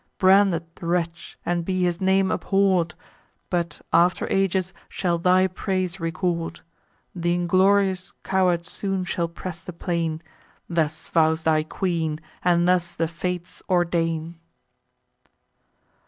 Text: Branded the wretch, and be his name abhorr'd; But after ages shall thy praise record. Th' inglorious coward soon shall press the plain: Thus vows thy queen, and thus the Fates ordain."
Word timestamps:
Branded 0.17 0.63
the 0.77 0.87
wretch, 0.87 1.37
and 1.45 1.63
be 1.63 1.83
his 1.83 2.01
name 2.01 2.31
abhorr'd; 2.31 2.95
But 3.51 3.81
after 3.93 4.27
ages 4.33 4.73
shall 4.89 5.19
thy 5.19 5.45
praise 5.45 5.99
record. 5.99 6.61
Th' 7.15 7.27
inglorious 7.27 8.11
coward 8.23 8.65
soon 8.65 9.03
shall 9.05 9.27
press 9.27 9.61
the 9.61 9.73
plain: 9.73 10.23
Thus 10.67 11.07
vows 11.09 11.43
thy 11.43 11.61
queen, 11.61 12.19
and 12.43 12.67
thus 12.67 12.95
the 12.95 13.07
Fates 13.07 13.61
ordain." 13.69 14.39